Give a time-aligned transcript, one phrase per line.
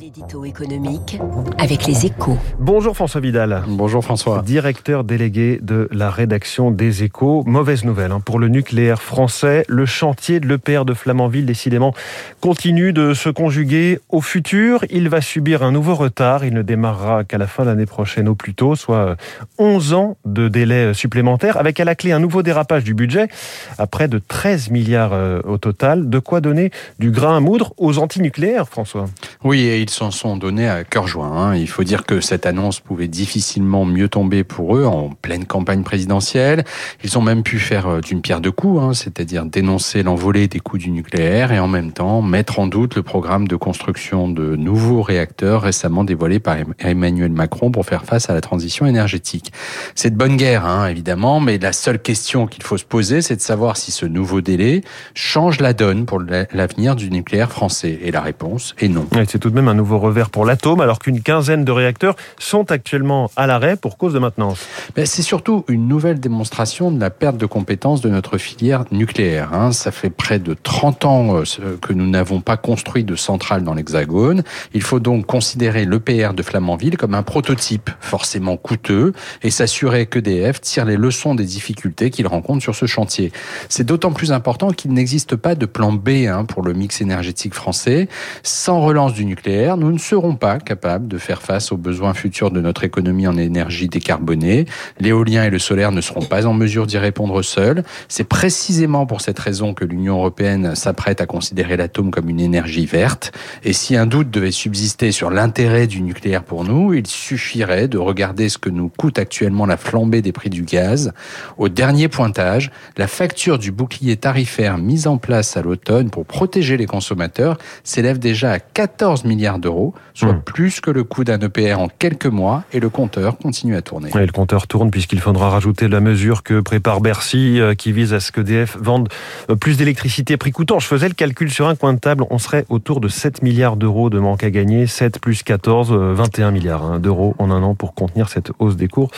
[0.00, 1.18] L'édito économique
[1.58, 2.38] avec les échos.
[2.58, 3.64] Bonjour François Vidal.
[3.68, 4.40] Bonjour François.
[4.40, 7.42] Directeur délégué de la rédaction des échos.
[7.46, 9.62] Mauvaise nouvelle hein, pour le nucléaire français.
[9.68, 11.92] Le chantier de l'EPR de Flamanville, décidément,
[12.40, 14.86] continue de se conjuguer au futur.
[14.88, 16.46] Il va subir un nouveau retard.
[16.46, 19.16] Il ne démarrera qu'à la fin de l'année prochaine au plus tôt, soit
[19.58, 23.28] 11 ans de délai supplémentaire, avec à la clé un nouveau dérapage du budget
[23.76, 26.08] à près de 13 milliards euh, au total.
[26.08, 29.06] De quoi donner du grain à moudre aux antinucléaires, François?
[29.42, 31.32] Oui, et ils s'en sont donnés à cœur joint.
[31.32, 31.56] Hein.
[31.56, 35.82] Il faut dire que cette annonce pouvait difficilement mieux tomber pour eux en pleine campagne
[35.82, 36.62] présidentielle.
[37.02, 40.60] Ils ont même pu faire euh, d'une pierre deux coups, hein, c'est-à-dire dénoncer l'envolée des
[40.60, 44.56] coûts du nucléaire et en même temps mettre en doute le programme de construction de
[44.56, 49.52] nouveaux réacteurs récemment dévoilé par Emmanuel Macron pour faire face à la transition énergétique.
[49.94, 53.36] C'est de bonne guerre, hein, évidemment, mais la seule question qu'il faut se poser, c'est
[53.36, 54.82] de savoir si ce nouveau délai
[55.14, 58.00] change la donne pour l'avenir du nucléaire français.
[58.02, 59.06] Et la réponse est non.
[59.30, 62.72] C'est tout de même un nouveau revers pour l'atome, alors qu'une quinzaine de réacteurs sont
[62.72, 64.66] actuellement à l'arrêt pour cause de maintenance.
[64.96, 69.54] C'est surtout une nouvelle démonstration de la perte de compétences de notre filière nucléaire.
[69.54, 69.70] Hein.
[69.70, 71.44] Ça fait près de 30 ans euh,
[71.80, 74.42] que nous n'avons pas construit de centrale dans l'Hexagone.
[74.74, 79.12] Il faut donc considérer l'EPR de Flamanville comme un prototype forcément coûteux
[79.44, 83.30] et s'assurer qu'EDF tire les leçons des difficultés qu'il rencontre sur ce chantier.
[83.68, 87.54] C'est d'autant plus important qu'il n'existe pas de plan B hein, pour le mix énergétique
[87.54, 88.08] français.
[88.42, 92.50] Sans relance du nucléaire, nous ne serons pas capables de faire face aux besoins futurs
[92.50, 94.66] de notre économie en énergie décarbonée.
[94.98, 97.84] L'éolien et le solaire ne seront pas en mesure d'y répondre seuls.
[98.08, 102.86] C'est précisément pour cette raison que l'Union européenne s'apprête à considérer l'atome comme une énergie
[102.86, 103.32] verte.
[103.64, 107.98] Et si un doute devait subsister sur l'intérêt du nucléaire pour nous, il suffirait de
[107.98, 111.12] regarder ce que nous coûte actuellement la flambée des prix du gaz.
[111.58, 116.76] Au dernier pointage, la facture du bouclier tarifaire mise en place à l'automne pour protéger
[116.76, 120.42] les consommateurs s'élève déjà à 14 milliards d'euros, soit mmh.
[120.42, 124.10] plus que le coût d'un EPR en quelques mois, et le compteur continue à tourner.
[124.14, 128.14] Et le compteur tourne puisqu'il faudra rajouter la mesure que prépare Bercy, euh, qui vise
[128.14, 129.08] à ce que DF vende
[129.48, 130.78] euh, plus d'électricité prix coûtant.
[130.78, 133.76] Je faisais le calcul sur un coin de table, on serait autour de 7 milliards
[133.76, 137.62] d'euros de manque à gagner, 7 plus 14, 21 euh, milliards hein, d'euros en un
[137.62, 139.10] an pour contenir cette hausse des cours.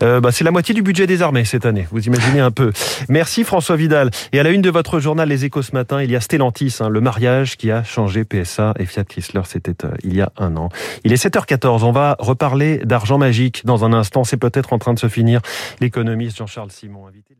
[0.00, 2.72] Bah, c'est la moitié du budget des armées cette année, vous imaginez un peu.
[3.08, 4.10] Merci François Vidal.
[4.32, 6.76] Et à la une de votre journal Les Échos ce matin, il y a Stellantis,
[6.80, 10.56] hein, le mariage qui a changé PSA et Fiat Chrysler, c'était il y a un
[10.56, 10.68] an.
[11.04, 14.94] Il est 7h14, on va reparler d'argent magique dans un instant, c'est peut-être en train
[14.94, 15.40] de se finir.
[15.80, 17.34] L'économiste Jean-Charles Simon, invité